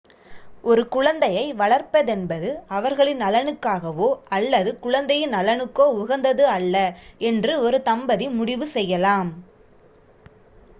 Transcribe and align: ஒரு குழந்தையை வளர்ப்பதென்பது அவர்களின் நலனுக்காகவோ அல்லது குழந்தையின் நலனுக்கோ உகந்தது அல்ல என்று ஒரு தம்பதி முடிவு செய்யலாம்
ஒரு 0.63 0.83
குழந்தையை 0.87 1.43
வளர்ப்பதென்பது 1.59 2.47
அவர்களின் 2.69 3.21
நலனுக்காகவோ 3.21 4.07
அல்லது 4.29 4.73
குழந்தையின் 4.79 5.33
நலனுக்கோ 5.33 5.87
உகந்தது 5.99 6.47
அல்ல 6.49 6.75
என்று 7.23 7.55
ஒரு 7.61 7.79
தம்பதி 7.83 8.27
முடிவு 8.39 8.67
செய்யலாம் 8.75 9.31